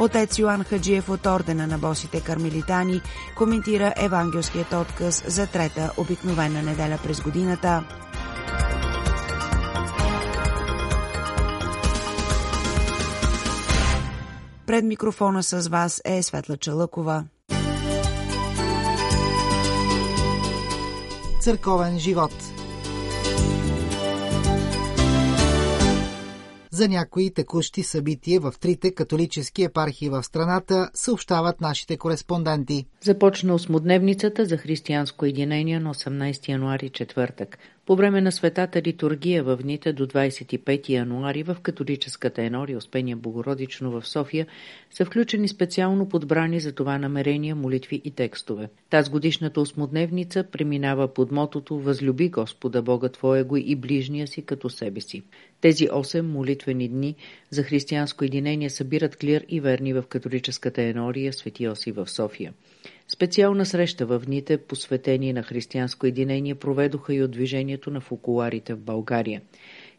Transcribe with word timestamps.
Отец 0.00 0.38
Йоан 0.38 0.64
Хаджиев 0.64 1.08
от 1.08 1.26
Ордена 1.26 1.66
на 1.66 1.78
босите 1.78 2.20
кармелитани 2.20 3.00
коментира 3.36 3.94
евангелският 3.96 4.72
отказ 4.72 5.24
за 5.26 5.46
трета 5.46 5.92
обикновена 5.96 6.62
неделя 6.62 6.98
през 7.04 7.20
годината. 7.20 7.84
Пред 14.66 14.84
микрофона 14.84 15.42
с 15.42 15.68
вас 15.68 16.02
е 16.04 16.22
Светла 16.22 16.56
Чалъкова. 16.56 17.24
Църковен 21.40 21.98
живот– 21.98 22.32
За 26.78 26.88
някои 26.88 27.30
текущи 27.30 27.82
събития 27.82 28.40
в 28.40 28.54
трите 28.60 28.94
католически 28.94 29.62
епархии 29.62 30.08
в 30.08 30.22
страната 30.22 30.90
съобщават 30.94 31.60
нашите 31.60 31.96
кореспонденти. 31.96 32.86
Започна 33.00 33.54
осмодневницата 33.54 34.44
за 34.44 34.56
християнско 34.56 35.26
единение 35.26 35.80
на 35.80 35.94
18 35.94 36.48
януари 36.48 36.90
четвъртък. 36.90 37.58
По 37.88 37.96
време 37.96 38.20
на 38.20 38.32
светата 38.32 38.82
литургия 38.82 39.44
в 39.44 39.56
дните 39.56 39.92
до 39.92 40.06
25 40.06 40.88
януари 40.88 41.42
в 41.42 41.56
католическата 41.62 42.42
енория 42.42 42.78
Успение 42.78 43.16
Богородично 43.16 43.90
в 43.90 44.06
София 44.08 44.46
са 44.90 45.04
включени 45.04 45.48
специално 45.48 46.08
подбрани 46.08 46.60
за 46.60 46.72
това 46.72 46.98
намерения, 46.98 47.54
молитви 47.56 48.00
и 48.04 48.10
текстове. 48.10 48.68
Таз 48.90 49.08
годишната 49.08 49.60
осмодневница 49.60 50.44
преминава 50.44 51.14
под 51.14 51.32
мотото 51.32 51.78
Възлюби 51.78 52.28
Господа 52.28 52.82
Бога 52.82 53.08
Твоего 53.08 53.56
и 53.56 53.76
ближния 53.76 54.26
си 54.26 54.42
като 54.42 54.70
себе 54.70 55.00
си. 55.00 55.22
Тези 55.60 55.88
8 55.88 56.20
молитвени 56.20 56.88
дни 56.88 57.14
за 57.50 57.62
християнско 57.62 58.24
единение 58.24 58.70
събират 58.70 59.16
клир 59.16 59.44
и 59.48 59.60
верни 59.60 59.92
в 59.92 60.04
католическата 60.08 60.82
енория 60.82 61.32
Свети 61.32 61.68
Оси 61.68 61.92
в 61.92 62.08
София. 62.10 62.52
Специална 63.10 63.66
среща 63.66 64.06
в 64.06 64.22
дните, 64.26 64.58
посветени 64.58 65.32
на 65.32 65.42
християнско 65.42 66.06
единение, 66.06 66.54
проведоха 66.54 67.14
и 67.14 67.22
от 67.22 67.30
движението 67.30 67.90
на 67.90 68.00
фокуларите 68.00 68.74
в 68.74 68.80
България. 68.80 69.40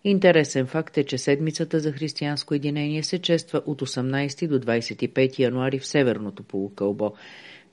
Интересен 0.03 0.67
факт 0.67 0.97
е, 0.97 1.03
че 1.03 1.17
седмицата 1.17 1.79
за 1.79 1.91
християнско 1.91 2.53
единение 2.53 3.03
се 3.03 3.19
чества 3.19 3.61
от 3.65 3.81
18 3.81 4.47
до 4.47 4.59
25 4.59 5.39
януари 5.39 5.79
в 5.79 5.85
Северното 5.85 6.43
полукълбо. 6.43 7.13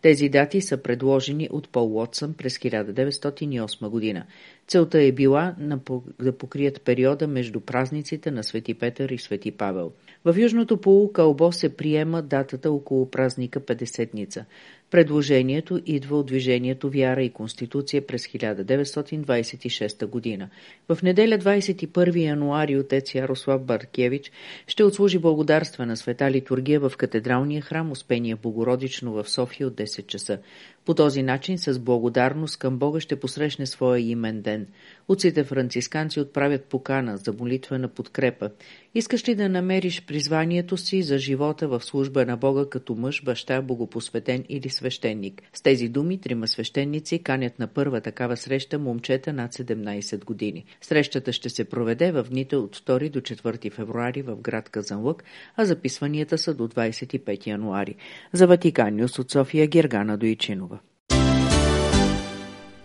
Тези 0.02 0.28
дати 0.28 0.60
са 0.60 0.82
предложени 0.82 1.48
от 1.52 1.68
Пол 1.68 1.96
Уотсън 1.96 2.34
през 2.34 2.58
1908 2.58 3.88
година. 3.88 4.26
Целта 4.68 5.02
е 5.02 5.12
била 5.12 5.54
да 6.18 6.32
покрият 6.32 6.82
периода 6.82 7.26
между 7.26 7.60
празниците 7.60 8.30
на 8.30 8.44
Свети 8.44 8.74
Петър 8.74 9.08
и 9.10 9.18
Свети 9.18 9.50
Павел. 9.50 9.92
В 10.24 10.38
Южното 10.38 10.76
полукълбо 10.76 11.52
се 11.52 11.76
приема 11.76 12.22
датата 12.22 12.70
около 12.70 13.10
празника 13.10 13.60
Петдесетница. 13.60 14.44
Предложението 14.90 15.80
идва 15.86 16.18
от 16.18 16.26
движението 16.26 16.90
Вяра 16.90 17.22
и 17.22 17.30
Конституция 17.30 18.06
през 18.06 18.26
1926 18.26 20.06
година. 20.06 20.48
В 20.88 21.02
неделя 21.02 21.38
21 21.38 22.16
януари 22.16 22.76
отец 22.76 23.14
Ярослав 23.14 23.64
Баркевич 23.64 24.32
ще 24.66 24.84
отслужи 24.84 25.18
благодарствена 25.18 25.96
света 25.96 26.30
литургия 26.30 26.80
в 26.80 26.92
катедралния 26.96 27.62
храм 27.62 27.90
Успения 27.90 28.36
Богородично 28.36 29.12
в 29.12 29.30
София 29.30 29.66
от 29.66 29.74
10 29.74 30.06
часа. 30.06 30.38
По 30.86 30.94
този 30.94 31.22
начин 31.22 31.58
с 31.58 31.78
благодарност 31.78 32.58
към 32.58 32.78
Бога 32.78 33.00
ще 33.00 33.20
посрещне 33.20 33.66
своя 33.66 34.00
имен 34.00 34.42
ден. 34.42 34.66
Отците 35.08 35.44
францисканци 35.44 36.20
отправят 36.20 36.64
покана 36.64 37.16
за 37.16 37.32
молитвена 37.32 37.88
подкрепа. 37.88 38.50
Искаш 38.96 39.28
ли 39.28 39.34
да 39.34 39.48
намериш 39.48 40.06
призванието 40.06 40.76
си 40.76 41.02
за 41.02 41.18
живота 41.18 41.68
в 41.68 41.84
служба 41.84 42.26
на 42.26 42.36
Бога 42.36 42.64
като 42.70 42.94
мъж, 42.94 43.24
баща, 43.24 43.62
богопосветен 43.62 44.44
или 44.48 44.68
свещеник? 44.68 45.42
С 45.52 45.62
тези 45.62 45.88
думи 45.88 46.20
трима 46.20 46.48
свещеници 46.48 47.22
канят 47.22 47.58
на 47.58 47.66
първа 47.66 48.00
такава 48.00 48.36
среща 48.36 48.78
момчета 48.78 49.32
над 49.32 49.52
17 49.52 50.24
години. 50.24 50.64
Срещата 50.80 51.32
ще 51.32 51.50
се 51.50 51.64
проведе 51.64 52.12
в 52.12 52.26
дните 52.30 52.56
от 52.56 52.76
2 52.76 53.10
до 53.10 53.20
4 53.20 53.72
февруари 53.72 54.22
в 54.22 54.36
град 54.36 54.68
Казанлък, 54.68 55.24
а 55.56 55.64
записванията 55.64 56.38
са 56.38 56.54
до 56.54 56.68
25 56.68 57.46
януари. 57.46 57.94
За 58.32 58.46
Ватикан 58.46 59.00
от 59.18 59.30
София 59.30 59.66
Гергана 59.66 60.18
Дойчинова. 60.18 60.78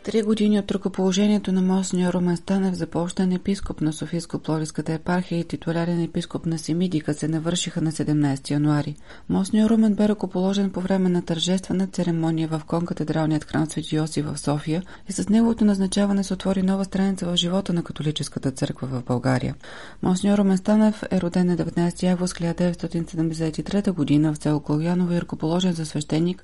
Три 0.03 0.22
години 0.22 0.59
от 0.59 0.72
ръкоположението 0.72 1.51
на 1.51 1.62
Монсеньор 1.62 2.13
Румен 2.13 2.38
Станев 2.38 2.75
за 2.75 2.88
епископ 3.31 3.81
на 3.81 3.94
Софийско-Пловдивската 3.94 4.89
епархия 4.89 5.39
и 5.39 5.44
титулярен 5.44 6.03
епископ 6.03 6.45
на 6.45 6.57
Семидика 6.59 7.13
се 7.13 7.28
навършиха 7.28 7.81
на 7.81 7.91
17 7.91 8.51
януари. 8.51 8.95
Монсеньор 9.29 9.69
Румен 9.69 9.95
бе 9.95 10.07
ръкоположен 10.09 10.69
по 10.69 10.81
време 10.81 11.09
на 11.09 11.22
тържествена 11.22 11.88
церемония 11.88 12.47
в 12.47 12.62
конкатедралният 12.67 13.44
храм 13.44 13.66
Свети 13.66 13.95
Йосиф 13.95 14.25
в 14.25 14.38
София 14.38 14.84
и 15.09 15.12
с 15.12 15.29
неговото 15.29 15.66
назначаване 15.66 16.23
се 16.23 16.33
отвори 16.33 16.63
нова 16.63 16.85
страница 16.85 17.25
в 17.25 17.35
живота 17.35 17.73
на 17.73 17.83
католическата 17.83 18.51
църква 18.51 18.88
в 18.88 19.03
България. 19.03 19.56
Монсеньор 20.01 20.38
Румен 20.38 20.57
Станев 20.57 21.03
е 21.12 21.22
роден 21.22 21.47
на 21.47 21.57
19 21.57 22.12
август 22.12 22.35
1973 22.35 24.23
г. 24.23 24.33
в 24.33 24.44
село 24.44 24.59
Колояново 24.59 25.13
и 25.13 25.22
ръкоположен 25.22 25.73
за 25.73 25.85
свещеник 25.85 26.44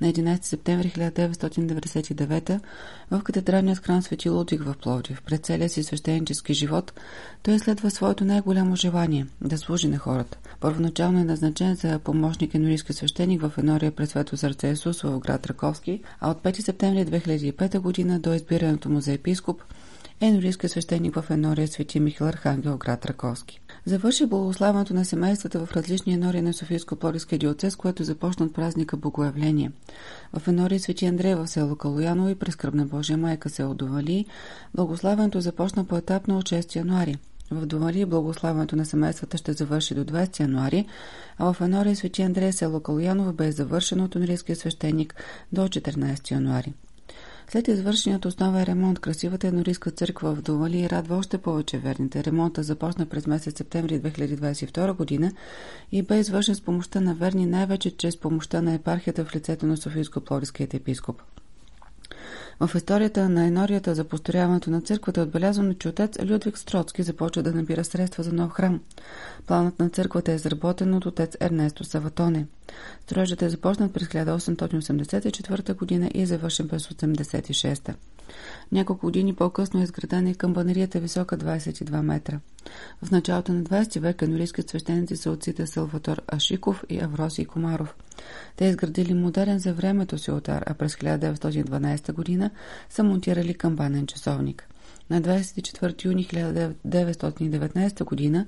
на 0.00 0.12
11 0.12 0.44
септември 0.44 0.90
1999 0.90 2.60
в 3.10 3.22
катедралният 3.22 3.78
храм 3.78 4.02
Свети 4.02 4.28
Лудвиг 4.28 4.62
в 4.62 4.74
Пловдив. 4.82 5.22
Пред 5.22 5.44
целия 5.44 5.68
си 5.68 5.82
свещенически 5.82 6.54
живот 6.54 6.92
той 7.42 7.58
следва 7.58 7.90
своето 7.90 8.24
най-голямо 8.24 8.76
желание– 8.76 9.26
да 9.40 9.58
служи 9.58 9.88
на 9.88 9.98
хората. 9.98 10.38
Първоначално 10.60 11.20
е 11.20 11.24
назначен 11.24 11.74
за 11.74 11.98
помощник 11.98 12.54
енорийски 12.54 12.92
свещеник 12.92 13.40
в 13.40 13.52
Енория 13.58 13.92
пред 13.92 14.10
Свето 14.10 14.36
сърце 14.36 14.68
Исус 14.68 15.02
в 15.02 15.18
град 15.18 15.46
Раковски, 15.46 16.02
а 16.20 16.30
от 16.30 16.42
5 16.42 16.60
септември 16.60 17.06
2005 17.06 17.78
година 17.78 18.20
до 18.20 18.34
избирането 18.34 18.88
му 18.88 19.00
за 19.00 19.12
епископ 19.12 19.62
е 20.20 20.26
енорийски 20.26 20.68
свещеник 20.68 21.14
в 21.14 21.30
Енория 21.30 21.68
Свети 21.68 22.00
Михаил 22.00 22.28
Архангел, 22.28 22.76
град 22.76 23.06
Раковски. 23.06 23.60
Завърши 23.88 24.26
благославането 24.26 24.94
на 24.94 25.04
семействата 25.04 25.66
в 25.66 25.72
различни 25.72 26.12
енори 26.12 26.42
на 26.42 26.52
Софийско 26.52 26.96
Плодивския 26.96 27.38
диоцес, 27.38 27.76
което 27.76 28.04
започна 28.04 28.46
от 28.46 28.54
празника 28.54 28.96
Богоявление. 28.96 29.72
В 30.32 30.48
енори 30.48 30.78
Свети 30.78 31.06
Андрей 31.06 31.34
в 31.34 31.48
село 31.48 31.76
Калояново 31.76 32.28
и 32.28 32.34
през 32.34 32.56
Кръбна 32.56 32.86
Божия 32.86 33.18
майка 33.18 33.50
село 33.50 33.74
Довали, 33.74 34.26
благославянето 34.74 35.40
започна 35.40 35.84
по-етапно 35.84 36.38
от 36.38 36.44
6 36.44 36.76
януари. 36.76 37.16
В 37.50 37.66
Довали 37.66 38.04
благославянето 38.04 38.76
на 38.76 38.86
семействата 38.86 39.38
ще 39.38 39.52
завърши 39.52 39.94
до 39.94 40.04
20 40.04 40.40
януари, 40.40 40.86
а 41.38 41.52
в 41.52 41.60
Енория 41.60 41.96
Свети 41.96 42.22
Андрей 42.22 42.52
село 42.52 42.80
Калояново 42.80 43.32
бе 43.32 43.52
завършено 43.52 44.04
от 44.04 44.16
енорийския 44.16 44.56
свещеник 44.56 45.14
до 45.52 45.68
14 45.68 46.30
януари. 46.30 46.72
След 47.50 47.68
извършеният 47.68 48.24
основен 48.24 48.64
ремонт, 48.64 48.98
красивата 48.98 49.46
енорийска 49.46 49.90
църква 49.90 50.34
в 50.34 50.42
Довали 50.42 50.90
радва 50.90 51.16
още 51.16 51.38
повече 51.38 51.78
верните. 51.78 52.24
Ремонта 52.24 52.62
започна 52.62 53.06
през 53.06 53.26
месец 53.26 53.58
септември 53.58 54.00
2022 54.00 54.92
година 54.92 55.32
и 55.92 56.02
бе 56.02 56.18
извършен 56.18 56.54
с 56.54 56.60
помощта 56.60 57.00
на 57.00 57.14
верни, 57.14 57.46
най-вече 57.46 57.96
чрез 57.96 58.16
помощта 58.16 58.62
на 58.62 58.74
епархията 58.74 59.24
в 59.24 59.34
лицето 59.34 59.66
на 59.66 59.76
Софийско-Пловдивският 59.76 60.74
епископ. 60.74 61.22
В 62.60 62.70
историята 62.76 63.28
на 63.28 63.46
енорията 63.46 63.94
за 63.94 64.04
построяването 64.04 64.70
на 64.70 64.80
църквата 64.80 65.20
е 65.20 65.22
отбелязано, 65.22 65.74
че 65.74 65.88
отец 65.88 66.18
Людвиг 66.22 66.58
Строцки 66.58 67.02
започва 67.02 67.42
да 67.42 67.52
набира 67.52 67.84
средства 67.84 68.22
за 68.22 68.32
нов 68.32 68.52
храм. 68.52 68.80
Планът 69.46 69.78
на 69.78 69.90
църквата 69.90 70.32
е 70.32 70.34
изработен 70.34 70.94
от 70.94 71.06
отец 71.06 71.36
Ернесто 71.40 71.84
Саватоне. 71.84 72.46
Строежът 73.02 73.42
е 73.42 73.48
започнат 73.48 73.92
през 73.92 74.08
1884 74.08 75.74
година 75.74 76.10
и 76.14 76.22
е 76.22 76.26
завършен 76.26 76.68
през 76.68 76.86
1986. 76.86 77.94
Няколко 78.72 79.06
години 79.06 79.34
по-късно 79.34 79.80
е 79.80 79.82
изградена 79.82 80.30
и 80.30 80.34
камбанерията 80.34 81.00
висока 81.00 81.38
22 81.38 82.02
метра. 82.02 82.40
В 83.02 83.10
началото 83.10 83.52
на 83.52 83.62
20 83.62 84.00
век 84.00 84.22
анорийските 84.22 84.68
свещеници 84.68 85.16
са 85.16 85.30
отците 85.30 85.66
Салватор 85.66 86.22
Ашиков 86.26 86.84
и 86.88 87.00
Авросий 87.00 87.44
Комаров. 87.44 87.94
Те 88.56 88.64
изградили 88.64 89.14
модерен 89.14 89.58
за 89.58 89.74
времето 89.74 90.18
си 90.18 90.30
отар, 90.30 90.62
а 90.66 90.74
през 90.74 90.94
1912 90.94 92.12
година 92.12 92.50
са 92.90 93.04
монтирали 93.04 93.54
камбанен 93.54 94.06
часовник. 94.06 94.68
На 95.10 95.22
24 95.22 96.04
юни 96.04 96.26
1919 96.26 98.04
година 98.04 98.46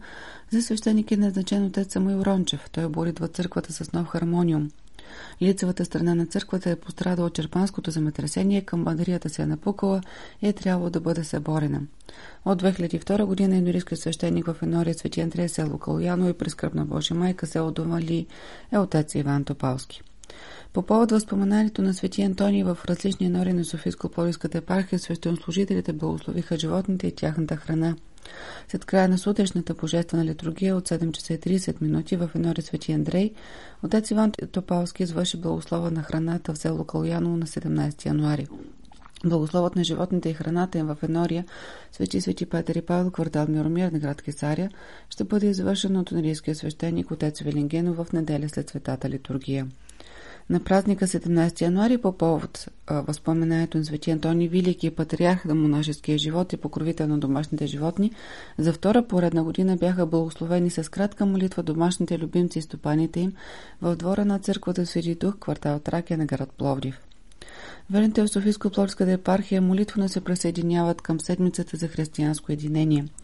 за 0.50 0.62
свещеник 0.62 1.10
е 1.10 1.16
назначен 1.16 1.64
отец 1.64 1.92
Самуил 1.92 2.22
Рончев. 2.22 2.70
Той 2.72 2.84
оборидва 2.84 3.28
църквата 3.28 3.72
с 3.72 3.92
нов 3.92 4.06
хармониум. 4.06 4.70
Лицевата 5.42 5.84
страна 5.84 6.14
на 6.14 6.26
църквата 6.26 6.70
е 6.70 6.76
пострадала 6.76 7.26
от 7.26 7.34
черпанското 7.34 7.90
земетресение, 7.90 8.60
към 8.60 8.84
бандарията 8.84 9.28
се 9.28 9.42
е 9.42 9.46
напукала 9.46 10.00
и 10.42 10.48
е 10.48 10.52
трябвало 10.52 10.90
да 10.90 11.00
бъде 11.00 11.24
съборена. 11.24 11.80
От 12.44 12.62
2002 12.62 13.24
година 13.24 13.56
енорийски 13.56 13.96
свещеник 13.96 14.46
в 14.46 14.62
Енория 14.62 14.94
Свети 14.94 15.20
Андрей 15.20 15.48
село 15.48 15.78
Калуяно 15.78 16.28
и 16.28 16.32
прескръпна 16.32 16.84
Божия 16.84 17.16
майка 17.16 17.46
село 17.46 17.70
Домали 17.70 18.26
е 18.72 18.78
отец 18.78 19.14
Иван 19.14 19.44
Топалски. 19.44 20.02
По 20.72 20.82
повод 20.82 21.10
възпоменанието 21.10 21.82
на 21.82 21.94
Свети 21.94 22.22
Антоний 22.22 22.64
в 22.64 22.78
различни 22.88 23.28
нори 23.28 23.52
на 23.52 23.64
Софийско-Полиската 23.64 24.54
епархия, 24.54 24.98
свещенслужителите 24.98 25.92
благословиха 25.92 26.58
животните 26.58 27.06
и 27.06 27.14
тяхната 27.14 27.56
храна. 27.56 27.96
След 28.68 28.84
края 28.84 29.08
на 29.08 29.18
сутрешната 29.18 29.74
божествена 29.74 30.24
литургия 30.24 30.76
от 30.76 30.88
7 30.88 31.12
часа 31.12 31.34
и 31.34 31.38
30 31.38 31.82
минути 31.82 32.16
в 32.16 32.30
Енори 32.34 32.62
Свети 32.62 32.92
Андрей, 32.92 33.32
отец 33.82 34.10
Иван 34.10 34.32
Топалски 34.52 35.02
извърши 35.02 35.36
благослова 35.36 35.90
на 35.90 36.02
храната 36.02 36.54
в 36.54 36.58
село 36.58 36.84
Калуяново 36.84 37.36
на 37.36 37.46
17 37.46 38.06
януари. 38.06 38.46
Благословът 39.24 39.76
на 39.76 39.84
животните 39.84 40.28
и 40.28 40.34
храната 40.34 40.78
им 40.78 40.86
в 40.86 40.96
Енория, 41.02 41.44
Свети 41.92 42.20
Свети 42.20 42.46
Петър 42.46 42.74
и 42.74 42.82
Павел, 42.82 43.10
квартал 43.10 43.46
Миромир 43.48 43.92
на 43.92 43.98
град 43.98 44.22
Кесария, 44.22 44.70
ще 45.10 45.24
бъде 45.24 45.46
извършен 45.46 45.96
от 45.96 46.12
унарийския 46.12 46.54
свещеник 46.54 47.10
отец 47.10 47.40
Велингенов 47.40 47.96
в 47.96 48.12
неделя 48.12 48.48
след 48.48 48.68
светата 48.68 49.10
литургия. 49.10 49.66
На 50.50 50.60
празника 50.60 51.06
17 51.06 51.60
януари 51.60 51.98
по 51.98 52.12
повод 52.12 52.68
възпоменанието 52.90 53.78
на 53.78 53.84
Свети 53.84 54.10
Антони 54.10 54.48
Велики, 54.48 54.90
патриарх 54.90 55.44
на 55.44 55.54
монашеския 55.54 56.18
живот 56.18 56.52
и 56.52 56.56
покровител 56.56 57.06
на 57.06 57.18
домашните 57.18 57.66
животни, 57.66 58.12
за 58.58 58.72
втора 58.72 59.06
поредна 59.06 59.44
година 59.44 59.76
бяха 59.76 60.06
благословени 60.06 60.70
с 60.70 60.90
кратка 60.90 61.26
молитва 61.26 61.62
домашните 61.62 62.18
любимци 62.18 62.58
и 62.58 62.62
стопаните 62.62 63.20
им 63.20 63.32
в 63.82 63.96
двора 63.96 64.24
на 64.24 64.38
църквата 64.38 64.86
Свети 64.86 65.14
Дух, 65.14 65.38
квартал 65.38 65.78
Тракия 65.78 66.18
на 66.18 66.26
град 66.26 66.50
Пловдив. 66.58 67.07
Верните 67.90 68.22
в 68.22 68.28
Софийско-Пловдската 68.28 69.12
епархия 69.12 69.62
молитвено 69.62 70.08
се 70.08 70.20
присъединяват 70.20 71.02
към 71.02 71.20
седмицата 71.20 71.76
за 71.76 71.88
християнско 71.88 72.52
единение– 72.52 73.04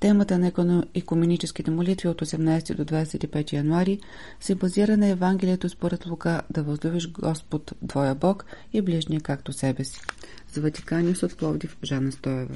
Темата 0.00 0.38
на 0.38 0.84
екуменическите 0.94 1.70
молитви 1.70 2.08
от 2.08 2.20
18 2.20 2.74
до 2.74 2.84
25 2.84 3.52
януари 3.52 4.00
се 4.40 4.54
базира 4.54 4.96
на 4.96 5.06
Евангелието 5.06 5.68
според 5.68 6.06
Лука 6.06 6.42
да 6.50 6.62
възлюбиш 6.62 7.12
Господ, 7.12 7.72
Твоя 7.88 8.14
Бог 8.14 8.44
и 8.72 8.82
ближния 8.82 9.20
както 9.20 9.52
себе 9.52 9.84
си. 9.84 10.00
За 10.52 10.60
Ватиканиус 10.60 11.22
от 11.22 11.36
Пловдив 11.36 11.76
Жана 11.84 12.12
Стоева. 12.12 12.54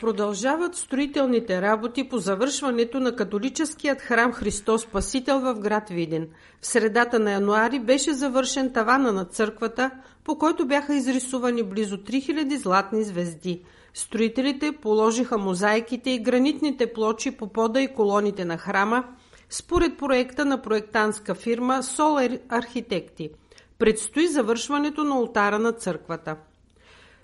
Продължават 0.00 0.74
строителните 0.74 1.62
работи 1.62 2.08
по 2.08 2.18
завършването 2.18 3.00
на 3.00 3.16
католическият 3.16 4.00
храм 4.00 4.32
Христос 4.32 4.82
Спасител 4.82 5.40
в 5.40 5.54
град 5.54 5.88
Виден. 5.88 6.28
В 6.60 6.66
средата 6.66 7.18
на 7.18 7.32
януари 7.32 7.80
беше 7.80 8.12
завършен 8.12 8.72
тавана 8.72 9.12
на 9.12 9.24
църквата, 9.24 9.90
по 10.24 10.38
който 10.38 10.66
бяха 10.66 10.94
изрисувани 10.94 11.62
близо 11.62 11.96
3000 11.96 12.56
златни 12.56 13.04
звезди– 13.04 13.62
Строителите 13.98 14.72
положиха 14.72 15.38
мозайките 15.38 16.10
и 16.10 16.18
гранитните 16.18 16.92
плочи 16.92 17.30
по 17.30 17.52
пода 17.52 17.80
и 17.80 17.94
колоните 17.94 18.44
на 18.44 18.58
храма, 18.58 19.04
според 19.50 19.98
проекта 19.98 20.44
на 20.44 20.62
проектантска 20.62 21.34
фирма 21.34 21.82
Сол 21.82 22.18
Архитекти. 22.48 23.30
Предстои 23.78 24.28
завършването 24.28 25.04
на 25.04 25.20
ултара 25.20 25.58
на 25.58 25.72
църквата. 25.72 26.36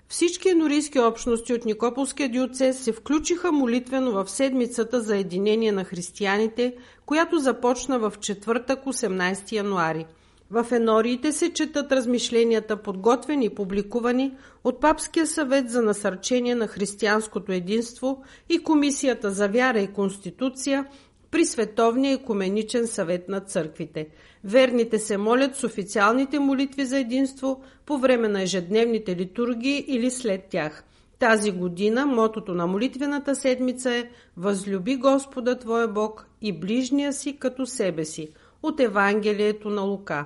Всички 0.07 0.49
енорийски 0.49 0.99
общности 0.99 1.53
от 1.53 1.65
Никополския 1.65 2.29
диоцес 2.29 2.79
се 2.79 2.91
включиха 2.91 3.51
молитвено 3.51 4.11
в 4.11 4.29
седмицата 4.29 5.01
за 5.01 5.17
единение 5.17 5.71
на 5.71 5.83
християните, 5.83 6.75
която 7.05 7.39
започна 7.39 7.99
в 7.99 8.13
четвъртък 8.19 8.85
18 8.85 9.51
януари– 9.51 10.05
в 10.51 10.67
енориите 10.71 11.31
се 11.31 11.53
четат 11.53 11.91
размишленията, 11.91 12.77
подготвени 12.77 13.45
и 13.45 13.55
публикувани 13.55 14.33
от 14.63 14.81
Папския 14.81 15.27
съвет 15.27 15.69
за 15.69 15.81
насърчение 15.81 16.55
на 16.55 16.67
християнското 16.67 17.51
единство 17.51 18.23
и 18.49 18.63
Комисията 18.63 19.31
за 19.31 19.47
вяра 19.47 19.79
и 19.79 19.93
конституция 19.93 20.85
при 21.31 21.45
Световния 21.45 22.13
екуменичен 22.13 22.87
съвет 22.87 23.29
на 23.29 23.39
църквите. 23.39 24.07
Верните 24.45 24.99
се 24.99 25.17
молят 25.17 25.55
с 25.55 25.63
официалните 25.63 26.39
молитви 26.39 26.85
за 26.85 26.99
единство 26.99 27.61
по 27.85 27.97
време 27.97 28.27
на 28.27 28.41
ежедневните 28.41 29.15
литургии 29.15 29.85
или 29.87 30.11
след 30.11 30.45
тях. 30.49 30.83
Тази 31.19 31.51
година 31.51 32.05
мотото 32.05 32.53
на 32.53 32.67
молитвената 32.67 33.35
седмица 33.35 33.91
е 33.93 34.09
Възлюби 34.37 34.95
Господа 34.95 35.59
Твоя 35.59 35.87
Бог 35.87 36.27
и 36.41 36.59
ближния 36.59 37.13
си 37.13 37.37
като 37.37 37.65
себе 37.65 38.05
си– 38.05 38.29
от 38.63 38.79
Евангелието 38.79 39.69
на 39.69 39.81
Лука. 39.81 40.25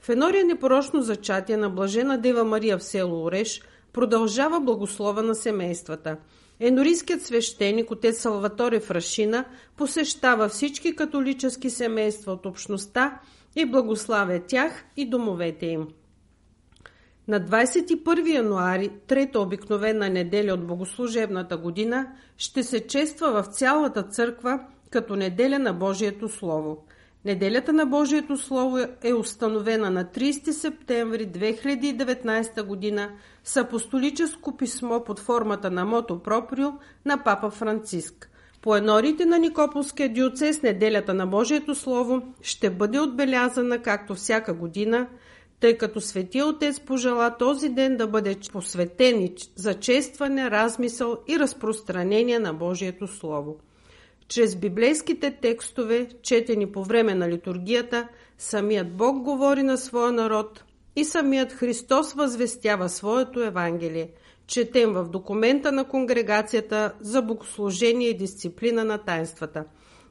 В 0.00 0.08
Енория 0.08 0.44
непорочно 0.44 1.02
зачатие 1.02 1.56
на 1.56 1.70
Блажена 1.70 2.18
Дева 2.18 2.44
Мария 2.44 2.78
в 2.78 2.84
село 2.84 3.24
Ореш 3.24 3.62
продължава 3.92 4.60
благослова 4.60 5.22
на 5.22 5.34
семействата. 5.34 6.16
Енорийският 6.60 7.22
свещеник, 7.22 7.90
отец 7.90 8.20
Салваторе 8.20 8.80
Фрашина, 8.80 9.44
посещава 9.76 10.48
всички 10.48 10.96
католически 10.96 11.70
семейства 11.70 12.32
от 12.32 12.46
общността 12.46 13.20
и 13.56 13.64
благославя 13.64 14.40
тях 14.46 14.84
и 14.96 15.10
домовете 15.10 15.66
им. 15.66 15.88
На 17.28 17.40
21 17.40 18.34
януари, 18.34 18.90
трета 19.06 19.40
обикновена 19.40 20.08
неделя 20.08 20.54
от 20.54 20.66
богослужебната 20.66 21.56
година, 21.56 22.06
ще 22.36 22.62
се 22.62 22.86
чества 22.86 23.42
в 23.42 23.46
цялата 23.46 24.02
църква 24.02 24.60
като 24.90 25.16
неделя 25.16 25.58
на 25.58 25.72
Божието 25.72 26.28
Слово– 26.28 26.84
Неделята 27.24 27.72
на 27.72 27.86
Божието 27.86 28.36
Слово 28.36 28.78
е 29.02 29.14
установена 29.14 29.90
на 29.90 30.04
30 30.04 30.50
септември 30.50 31.28
2019 31.28 32.62
година 32.62 33.10
с 33.44 33.56
апостолическо 33.56 34.56
писмо 34.56 35.04
под 35.04 35.18
формата 35.18 35.70
на 35.70 35.84
мото 35.84 36.22
проприо 36.22 36.68
на 37.04 37.24
папа 37.24 37.50
Франциск. 37.50 38.30
По 38.62 38.76
енорите 38.76 39.26
на 39.26 39.38
Никополския 39.38 40.12
диоцес 40.12 40.62
неделята 40.62 41.14
на 41.14 41.26
Божието 41.26 41.74
Слово 41.74 42.22
ще 42.42 42.70
бъде 42.70 43.00
отбелязана 43.00 43.78
както 43.78 44.14
всяка 44.14 44.54
година, 44.54 45.06
тъй 45.60 45.78
като 45.78 46.00
Светия 46.00 46.46
Отец 46.46 46.80
пожела 46.80 47.36
този 47.38 47.68
ден 47.68 47.96
да 47.96 48.06
бъде 48.06 48.36
посветен 48.52 49.28
за 49.56 49.74
честване, 49.74 50.50
размисъл 50.50 51.18
и 51.28 51.38
разпространение 51.38 52.38
на 52.38 52.54
Божието 52.54 53.06
Слово. 53.06 53.56
Чрез 54.30 54.56
библейските 54.56 55.30
текстове, 55.30 56.08
четени 56.22 56.72
по 56.72 56.84
време 56.84 57.14
на 57.14 57.28
литургията, 57.28 58.08
самият 58.38 58.96
Бог 58.96 59.22
говори 59.22 59.62
на 59.62 59.78
своя 59.78 60.12
народ 60.12 60.64
и 60.96 61.04
самият 61.04 61.52
Христос 61.52 62.12
възвестява 62.12 62.88
своето 62.88 63.42
Евангелие. 63.42 64.10
Четем 64.46 64.92
в 64.92 65.04
документа 65.04 65.72
на 65.72 65.84
конгрегацията 65.84 66.92
за 67.00 67.22
богослужение 67.22 68.08
и 68.08 68.16
дисциплина 68.16 68.84
на 68.84 68.98
тайнствата. 68.98 69.64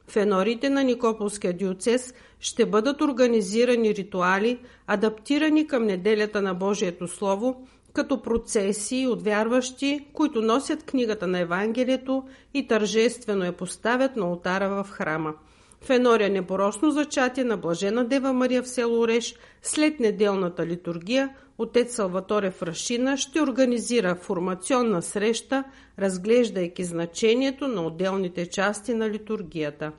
В 0.08 0.16
енорите 0.16 0.70
на 0.70 0.84
Никополския 0.84 1.52
диоцес 1.52 2.14
ще 2.40 2.66
бъдат 2.66 3.00
организирани 3.00 3.94
ритуали, 3.94 4.58
адаптирани 4.86 5.66
към 5.66 5.84
неделята 5.84 6.42
на 6.42 6.54
Божието 6.54 7.08
Слово– 7.08 7.66
като 7.92 8.22
процесии 8.22 9.06
от 9.06 9.22
вярващи, 9.22 10.06
които 10.12 10.42
носят 10.42 10.82
книгата 10.82 11.26
на 11.26 11.38
Евангелието 11.38 12.24
и 12.54 12.66
тържествено 12.66 13.44
я 13.44 13.52
поставят 13.52 14.16
на 14.16 14.30
ултара 14.30 14.68
в 14.68 14.90
храма. 14.90 15.34
В 15.80 15.90
Енория 15.90 16.30
непорочно 16.30 16.90
зачатие 16.90 17.44
на 17.44 17.56
Блажена 17.56 18.04
Дева 18.04 18.32
Мария 18.32 18.62
в 18.62 18.68
село 18.68 19.00
Ореш 19.00 19.34
след 19.62 20.00
неделната 20.00 20.66
литургия 20.66 21.30
отец 21.62 21.94
Салваторе 21.94 22.50
Фрашина 22.50 23.16
ще 23.16 23.42
организира 23.42 24.14
формационна 24.14 25.02
среща, 25.02 25.64
разглеждайки 25.98 26.84
значението 26.84 27.68
на 27.68 27.82
отделните 27.82 28.46
части 28.46 28.94
на 28.94 29.10
литургията. 29.10 29.92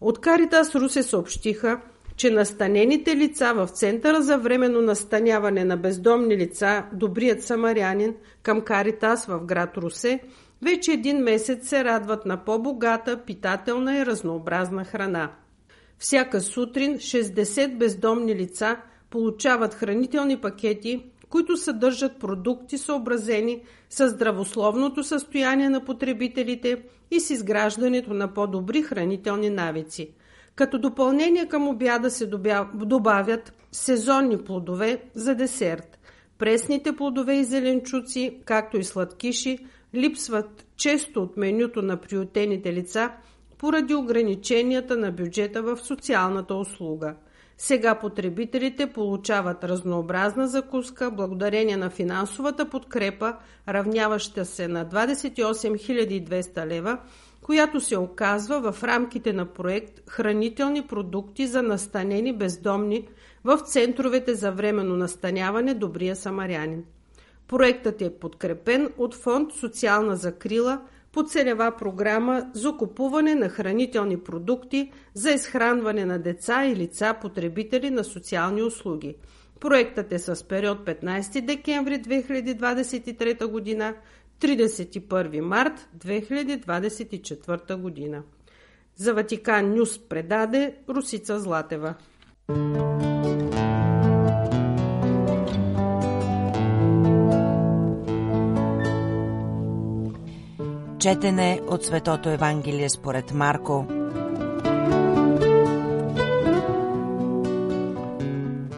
От 0.00 0.20
Каритас 0.20 0.74
Русе 0.74 1.02
съобщиха, 1.02 1.80
че 2.18 2.30
настанените 2.30 3.16
лица 3.16 3.52
в 3.54 3.68
Центъра 3.68 4.22
за 4.22 4.38
временно 4.38 4.80
настаняване 4.80 5.64
на 5.64 5.76
бездомни 5.76 6.36
лица 6.36 6.84
Добрият 6.92 7.42
самарянин 7.42 8.14
към 8.42 8.60
Каритас 8.60 9.26
в 9.26 9.44
град 9.44 9.76
Русе 9.76 10.20
вече 10.62 10.92
един 10.92 11.18
месец 11.18 11.68
се 11.68 11.84
радват 11.84 12.26
на 12.26 12.44
по-богата, 12.44 13.24
питателна 13.26 13.98
и 13.98 14.06
разнообразна 14.06 14.84
храна. 14.84 15.32
Всяка 15.98 16.40
сутрин 16.40 16.96
60 16.96 17.76
бездомни 17.76 18.34
лица 18.34 18.76
получават 19.10 19.74
хранителни 19.74 20.36
пакети, 20.36 21.04
които 21.28 21.56
съдържат 21.56 22.18
продукти 22.20 22.78
съобразени 22.78 23.62
с 23.90 24.08
здравословното 24.08 25.04
състояние 25.04 25.68
на 25.68 25.84
потребителите 25.84 26.82
и 27.10 27.20
с 27.20 27.30
изграждането 27.30 28.14
на 28.14 28.34
по-добри 28.34 28.82
хранителни 28.82 29.50
навици– 29.50 30.10
като 30.58 30.78
допълнение 30.78 31.48
към 31.48 31.68
обяда 31.68 32.10
се 32.10 32.26
добавят 32.74 33.52
сезонни 33.72 34.38
плодове 34.44 35.02
за 35.14 35.34
десерт. 35.34 35.98
Пресните 36.38 36.96
плодове 36.96 37.34
и 37.34 37.44
зеленчуци, 37.44 38.38
както 38.44 38.76
и 38.76 38.84
сладкиши, 38.84 39.58
липсват 39.94 40.66
често 40.76 41.22
от 41.22 41.36
менюто 41.36 41.82
на 41.82 41.96
приютените 41.96 42.72
лица 42.72 43.10
поради 43.58 43.94
ограниченията 43.94 44.96
на 44.96 45.12
бюджета 45.12 45.62
в 45.62 45.76
социалната 45.76 46.54
услуга. 46.54 47.14
Сега 47.58 47.94
потребителите 47.94 48.86
получават 48.86 49.64
разнообразна 49.64 50.48
закуска 50.48 51.10
благодарение 51.10 51.76
на 51.76 51.90
финансовата 51.90 52.70
подкрепа, 52.70 53.36
равняваща 53.68 54.44
се 54.44 54.68
на 54.68 54.86
28 54.86 56.24
200 56.28 56.66
лева, 56.66 56.98
която 57.48 57.80
се 57.80 57.98
оказва 57.98 58.72
в 58.72 58.84
рамките 58.84 59.32
на 59.32 59.46
проект 59.46 60.10
Хранителни 60.10 60.86
продукти 60.86 61.46
за 61.46 61.62
настанени 61.62 62.36
бездомни 62.36 63.08
в 63.44 63.58
центровете 63.58 64.34
за 64.34 64.52
временно 64.52 64.96
настаняване 64.96 65.74
Добрия 65.74 66.16
самарянин. 66.16 66.84
Проектът 67.46 68.02
е 68.02 68.18
подкрепен 68.18 68.88
от 68.98 69.14
фонд 69.14 69.52
Социална 69.52 70.16
закрила 70.16 70.80
по 71.12 71.22
целева 71.22 71.72
програма 71.78 72.50
за 72.54 72.72
купуване 72.72 73.34
на 73.34 73.48
хранителни 73.48 74.20
продукти 74.20 74.92
за 75.14 75.30
изхранване 75.30 76.04
на 76.04 76.18
деца 76.18 76.66
и 76.66 76.76
лица 76.76 77.14
потребители 77.20 77.90
на 77.90 78.04
социални 78.04 78.62
услуги. 78.62 79.14
Проектът 79.60 80.12
е 80.12 80.18
с 80.18 80.44
период 80.48 80.78
15 80.78 81.40
декември 81.40 82.02
2023 82.02 83.78
г. 83.78 83.94
31 84.40 85.40
март 85.40 85.88
2024 85.98 87.76
година. 87.76 88.22
За 88.96 89.14
Ватикан 89.14 89.74
Нюс 89.74 90.08
предаде 90.08 90.74
Русица 90.88 91.40
Златева. 91.40 91.94
Четене 100.98 101.60
от 101.68 101.84
Светото 101.84 102.28
Евангелие 102.28 102.88
според 102.88 103.34
Марко. 103.34 103.86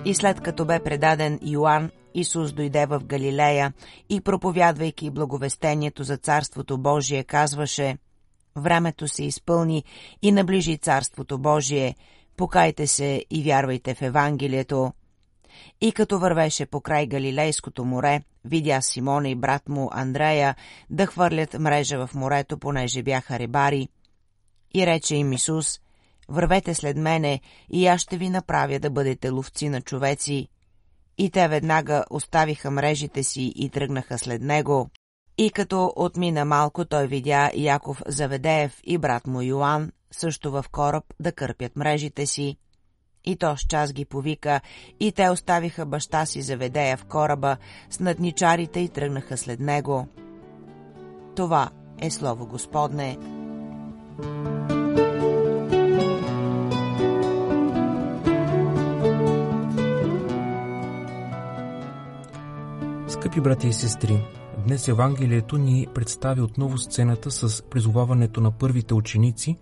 И 0.05 0.15
след 0.15 0.41
като 0.41 0.65
бе 0.65 0.81
предаден 0.81 1.39
Йоанн, 1.43 1.91
Исус 2.15 2.53
дойде 2.53 2.87
в 2.87 3.01
Галилея 3.05 3.73
и 4.09 4.21
проповядвайки 4.21 5.11
благовестението 5.11 6.03
за 6.05 6.17
Царството 6.17 6.79
Божие, 6.79 7.25
казваше 7.25 7.99
Времето 8.57 9.09
се 9.09 9.25
изпълни 9.25 9.85
и 10.23 10.33
наближи 10.33 10.79
Царството 10.79 11.39
Божие, 11.39 11.95
покайте 12.37 12.87
се 12.87 13.25
и 13.31 13.43
вярвайте 13.43 13.95
в 13.95 14.03
Евангелието. 14.03 14.93
И 15.81 15.93
като 15.93 16.19
вървеше 16.19 16.67
по 16.67 16.81
край 16.81 17.07
Галилейското 17.07 17.85
море, 17.85 18.23
видя 18.45 18.81
Симона 18.83 19.29
и 19.29 19.35
брат 19.35 19.69
му 19.69 19.91
Андрея 19.93 20.55
да 20.91 21.07
хвърлят 21.07 21.59
мрежа 21.59 22.07
в 22.07 22.15
морето, 22.15 22.59
понеже 22.59 23.03
бяха 23.03 23.39
рибари. 23.39 23.89
И 24.75 24.87
рече 24.87 25.17
им 25.17 25.33
Исус, 25.33 25.81
вървете 26.31 26.75
след 26.75 26.97
мене 26.97 27.41
и 27.71 27.87
аз 27.87 28.01
ще 28.01 28.17
ви 28.17 28.29
направя 28.29 28.79
да 28.79 28.91
бъдете 28.91 29.31
ловци 29.31 29.69
на 29.69 29.81
човеци. 29.81 30.49
И 31.19 31.31
те 31.31 31.49
веднага 31.49 32.05
оставиха 32.11 32.71
мрежите 32.71 33.23
си 33.23 33.53
и 33.57 33.71
тръгнаха 33.71 34.19
след 34.19 34.43
него. 34.43 34.91
И 35.39 35.51
като 35.51 35.93
отмина 35.97 36.45
малко, 36.45 36.85
той 36.85 37.07
видя 37.07 37.51
Яков 37.55 38.03
Заведеев 38.07 38.81
и 38.85 38.99
брат 38.99 39.27
му 39.27 39.43
Йоан, 39.43 39.93
също 40.11 40.51
в 40.51 40.65
кораб, 40.73 41.05
да 41.21 41.33
кърпят 41.33 41.77
мрежите 41.77 42.27
си. 42.27 42.57
И 43.25 43.37
то 43.37 43.57
с 43.57 43.61
час 43.61 43.93
ги 43.93 44.05
повика, 44.05 44.61
и 45.01 45.13
те 45.13 45.31
оставиха 45.31 45.87
баща 45.87 46.27
си 46.27 46.43
Заведея 46.43 46.97
в 46.97 47.05
кораба 47.05 47.57
с 47.91 48.01
надничарите 48.01 48.81
и 48.81 48.89
тръгнаха 48.89 49.37
след 49.37 49.61
него. 49.61 50.07
Това 51.37 51.71
е 51.99 52.11
Слово 52.11 52.47
Господне. 52.47 53.19
Скъпи 63.21 63.41
брати 63.41 63.69
и 63.69 63.73
сестри, 63.73 64.25
днес 64.67 64.89
Евангелието 64.89 65.59
ни 65.59 65.87
представи 65.95 66.41
отново 66.41 66.79
сцената 66.79 67.31
с 67.31 67.63
призоваването 67.71 68.41
на 68.41 68.51
първите 68.51 68.95
ученици, 68.95 69.57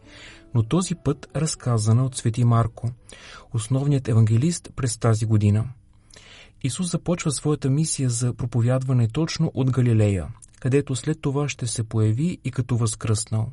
но 0.55 0.63
този 0.63 0.95
път 0.95 1.29
разказана 1.37 2.05
от 2.05 2.17
Свети 2.17 2.45
Марко, 2.45 2.91
основният 3.55 4.09
евангелист 4.09 4.69
през 4.77 4.99
тази 4.99 5.27
година. 5.27 5.65
Исус 6.63 6.91
започва 6.91 7.31
своята 7.31 7.71
мисия 7.71 8.11
за 8.11 8.35
проповядване 8.35 9.09
точно 9.09 9.51
от 9.55 9.71
Галилея, 9.71 10.29
където 10.61 10.97
след 10.97 11.21
това 11.21 11.49
ще 11.49 11.67
се 11.67 11.83
появи 11.83 12.39
и 12.45 12.51
като 12.51 12.77
възкръснал. 12.77 13.53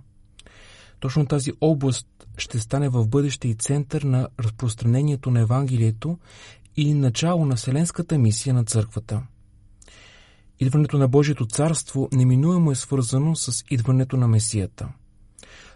Точно 1.00 1.26
тази 1.26 1.52
област 1.62 2.08
ще 2.38 2.60
стане 2.60 2.90
в 2.90 3.08
бъдеще 3.08 3.48
и 3.48 3.56
център 3.56 4.02
на 4.02 4.28
разпространението 4.40 5.32
на 5.32 5.40
Евангелието 5.40 6.18
и 6.76 6.94
начало 6.94 7.46
на 7.46 7.56
вселенската 7.56 8.18
мисия 8.18 8.54
на 8.54 8.66
църквата– 8.66 9.22
Идването 10.60 10.98
на 10.98 11.08
Божието 11.08 11.46
царство 11.46 12.10
неминуемо 12.12 12.72
е 12.72 12.76
свързано 12.76 13.36
с 13.36 13.64
идването 13.70 14.18
на 14.18 14.28
Месията. 14.28 14.90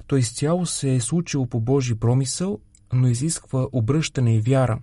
То 0.07 0.17
изцяло 0.17 0.65
се 0.65 0.95
е 0.95 1.00
случило 1.00 1.48
по 1.48 1.59
Божи 1.59 1.95
промисъл, 1.95 2.59
но 2.93 3.07
изисква 3.07 3.67
обръщане 3.71 4.36
и 4.36 4.41
вяра, 4.41 4.79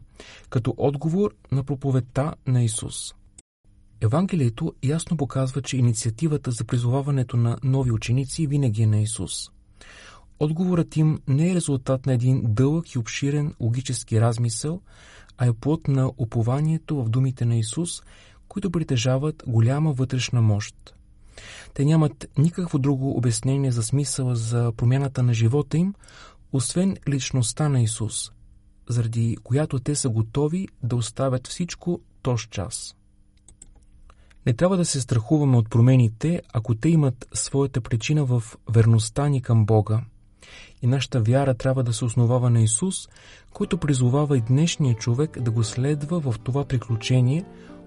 като 0.50 0.74
отговор 0.76 1.34
на 1.52 1.64
проповедта 1.64 2.34
на 2.46 2.62
Исус. 2.62 3.14
Евангелието 4.00 4.74
ясно 4.82 5.16
показва, 5.16 5.62
че 5.62 5.76
инициативата 5.76 6.50
за 6.50 6.64
призоваването 6.64 7.36
на 7.36 7.58
нови 7.64 7.90
ученици 7.92 8.46
винаги 8.46 8.82
е 8.82 8.86
на 8.86 9.00
Исус. 9.00 9.50
Отговорът 10.40 10.96
им 10.96 11.20
не 11.28 11.50
е 11.50 11.54
резултат 11.54 12.06
на 12.06 12.12
един 12.12 12.42
дълъг 12.44 12.94
и 12.94 12.98
обширен 12.98 13.54
логически 13.60 14.20
размисъл, 14.20 14.80
а 15.38 15.46
е 15.46 15.52
плод 15.52 15.88
на 15.88 16.12
упованието 16.18 17.04
в 17.04 17.08
думите 17.08 17.44
на 17.44 17.56
Исус, 17.56 18.02
които 18.48 18.70
притежават 18.70 19.42
голяма 19.46 19.92
вътрешна 19.92 20.42
мощ. 20.42 20.94
Те 21.74 21.84
нямат 21.84 22.26
никакво 22.38 22.78
друго 22.78 23.16
обяснение 23.16 23.72
за 23.72 23.82
смисъла 23.82 24.36
за 24.36 24.72
промяната 24.76 25.22
на 25.22 25.34
живота 25.34 25.78
им, 25.78 25.94
освен 26.52 26.96
личността 27.08 27.68
на 27.68 27.82
Исус, 27.82 28.30
заради 28.88 29.36
която 29.42 29.78
те 29.78 29.94
са 29.94 30.08
готови 30.08 30.68
да 30.82 30.96
оставят 30.96 31.46
всичко 31.46 32.00
тоз 32.22 32.40
час. 32.40 32.96
Не 34.46 34.52
трябва 34.52 34.76
да 34.76 34.84
се 34.84 35.00
страхуваме 35.00 35.56
от 35.56 35.70
промените, 35.70 36.42
ако 36.52 36.74
те 36.74 36.88
имат 36.88 37.28
своята 37.32 37.80
причина 37.80 38.24
в 38.24 38.42
верността 38.70 39.28
ни 39.28 39.42
към 39.42 39.66
Бога. 39.66 40.00
И 40.82 40.86
нашата 40.86 41.20
вяра 41.20 41.54
трябва 41.54 41.82
да 41.82 41.92
се 41.92 42.04
основава 42.04 42.50
на 42.50 42.60
Исус, 42.60 43.08
който 43.52 43.78
призовава 43.78 44.38
и 44.38 44.40
днешния 44.40 44.94
човек 44.94 45.40
да 45.40 45.50
го 45.50 45.64
следва 45.64 46.20
в 46.20 46.34
това 46.44 46.64
приключение, 46.64 47.44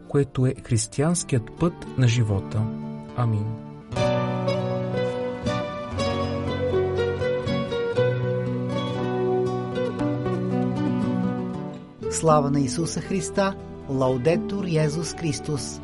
което 0.10 0.46
е 0.46 0.54
християнският 0.64 1.52
път 1.60 1.74
на 1.98 2.08
живота. 2.08 2.62
Амин. 3.18 3.46
Слава 12.12 12.52
на 12.52 12.60
Исуса 12.60 13.02
Христа! 13.02 13.56
Лаудетур 13.90 14.66
Йезус 14.66 15.14
Христос! 15.14 15.82